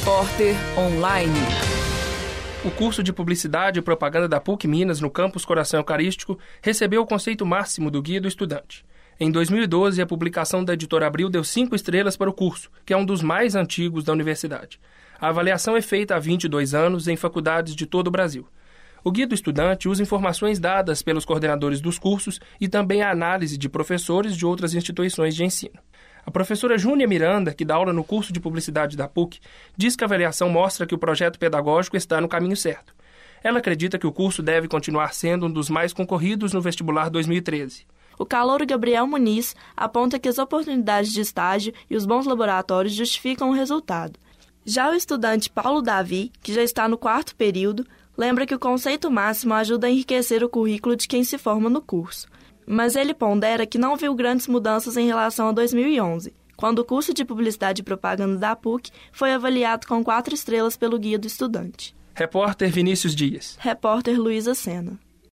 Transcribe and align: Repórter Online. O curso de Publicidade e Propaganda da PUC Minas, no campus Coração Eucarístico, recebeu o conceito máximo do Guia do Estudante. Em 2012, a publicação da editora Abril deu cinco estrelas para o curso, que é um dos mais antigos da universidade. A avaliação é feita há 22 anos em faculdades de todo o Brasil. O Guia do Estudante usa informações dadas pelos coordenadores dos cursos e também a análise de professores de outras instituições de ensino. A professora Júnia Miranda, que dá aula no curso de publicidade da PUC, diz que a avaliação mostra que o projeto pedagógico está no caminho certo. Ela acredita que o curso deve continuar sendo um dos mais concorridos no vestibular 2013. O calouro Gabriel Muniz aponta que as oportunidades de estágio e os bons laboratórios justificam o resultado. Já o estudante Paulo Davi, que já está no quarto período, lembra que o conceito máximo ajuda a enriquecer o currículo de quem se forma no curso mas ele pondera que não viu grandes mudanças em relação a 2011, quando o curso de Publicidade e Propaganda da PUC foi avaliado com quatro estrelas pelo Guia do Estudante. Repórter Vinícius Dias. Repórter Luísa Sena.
Repórter 0.00 0.54
Online. 0.76 1.32
O 2.64 2.70
curso 2.70 3.02
de 3.02 3.12
Publicidade 3.12 3.78
e 3.78 3.82
Propaganda 3.82 4.28
da 4.28 4.40
PUC 4.40 4.66
Minas, 4.66 5.00
no 5.00 5.10
campus 5.10 5.44
Coração 5.44 5.80
Eucarístico, 5.80 6.38
recebeu 6.60 7.02
o 7.02 7.06
conceito 7.06 7.46
máximo 7.46 7.90
do 7.90 8.02
Guia 8.02 8.20
do 8.20 8.26
Estudante. 8.26 8.84
Em 9.20 9.30
2012, 9.30 10.02
a 10.02 10.06
publicação 10.06 10.64
da 10.64 10.74
editora 10.74 11.06
Abril 11.06 11.30
deu 11.30 11.44
cinco 11.44 11.76
estrelas 11.76 12.16
para 12.16 12.28
o 12.28 12.32
curso, 12.32 12.70
que 12.84 12.92
é 12.92 12.96
um 12.96 13.04
dos 13.04 13.22
mais 13.22 13.54
antigos 13.54 14.04
da 14.04 14.12
universidade. 14.12 14.80
A 15.20 15.28
avaliação 15.28 15.76
é 15.76 15.80
feita 15.80 16.16
há 16.16 16.18
22 16.18 16.74
anos 16.74 17.06
em 17.06 17.16
faculdades 17.16 17.76
de 17.76 17.86
todo 17.86 18.08
o 18.08 18.10
Brasil. 18.10 18.46
O 19.04 19.12
Guia 19.12 19.26
do 19.26 19.34
Estudante 19.34 19.88
usa 19.88 20.02
informações 20.02 20.58
dadas 20.58 21.02
pelos 21.02 21.24
coordenadores 21.24 21.80
dos 21.80 21.98
cursos 21.98 22.40
e 22.60 22.68
também 22.68 23.02
a 23.02 23.10
análise 23.10 23.56
de 23.56 23.68
professores 23.68 24.36
de 24.36 24.44
outras 24.44 24.74
instituições 24.74 25.36
de 25.36 25.44
ensino. 25.44 25.83
A 26.26 26.30
professora 26.30 26.78
Júnia 26.78 27.06
Miranda, 27.06 27.52
que 27.52 27.66
dá 27.66 27.74
aula 27.74 27.92
no 27.92 28.02
curso 28.02 28.32
de 28.32 28.40
publicidade 28.40 28.96
da 28.96 29.06
PUC, 29.06 29.40
diz 29.76 29.94
que 29.94 30.04
a 30.04 30.06
avaliação 30.06 30.48
mostra 30.48 30.86
que 30.86 30.94
o 30.94 30.98
projeto 30.98 31.38
pedagógico 31.38 31.98
está 31.98 32.18
no 32.18 32.28
caminho 32.28 32.56
certo. 32.56 32.94
Ela 33.42 33.58
acredita 33.58 33.98
que 33.98 34.06
o 34.06 34.12
curso 34.12 34.42
deve 34.42 34.66
continuar 34.66 35.12
sendo 35.12 35.46
um 35.46 35.50
dos 35.50 35.68
mais 35.68 35.92
concorridos 35.92 36.54
no 36.54 36.62
vestibular 36.62 37.10
2013. 37.10 37.86
O 38.18 38.24
calouro 38.24 38.64
Gabriel 38.64 39.06
Muniz 39.06 39.54
aponta 39.76 40.18
que 40.18 40.28
as 40.28 40.38
oportunidades 40.38 41.12
de 41.12 41.20
estágio 41.20 41.74
e 41.90 41.96
os 41.96 42.06
bons 42.06 42.24
laboratórios 42.24 42.94
justificam 42.94 43.50
o 43.50 43.54
resultado. 43.54 44.18
Já 44.64 44.90
o 44.90 44.94
estudante 44.94 45.50
Paulo 45.50 45.82
Davi, 45.82 46.32
que 46.42 46.54
já 46.54 46.62
está 46.62 46.88
no 46.88 46.96
quarto 46.96 47.36
período, 47.36 47.86
lembra 48.16 48.46
que 48.46 48.54
o 48.54 48.58
conceito 48.58 49.10
máximo 49.10 49.52
ajuda 49.52 49.88
a 49.88 49.90
enriquecer 49.90 50.42
o 50.42 50.48
currículo 50.48 50.96
de 50.96 51.06
quem 51.06 51.22
se 51.22 51.36
forma 51.36 51.68
no 51.68 51.82
curso 51.82 52.26
mas 52.66 52.96
ele 52.96 53.14
pondera 53.14 53.66
que 53.66 53.78
não 53.78 53.96
viu 53.96 54.14
grandes 54.14 54.46
mudanças 54.46 54.96
em 54.96 55.06
relação 55.06 55.48
a 55.48 55.52
2011, 55.52 56.34
quando 56.56 56.80
o 56.80 56.84
curso 56.84 57.12
de 57.12 57.24
Publicidade 57.24 57.80
e 57.80 57.84
Propaganda 57.84 58.36
da 58.36 58.56
PUC 58.56 58.90
foi 59.12 59.32
avaliado 59.32 59.86
com 59.86 60.04
quatro 60.04 60.34
estrelas 60.34 60.76
pelo 60.76 60.98
Guia 60.98 61.18
do 61.18 61.26
Estudante. 61.26 61.94
Repórter 62.14 62.70
Vinícius 62.70 63.14
Dias. 63.14 63.56
Repórter 63.60 64.20
Luísa 64.20 64.54
Sena. 64.54 64.98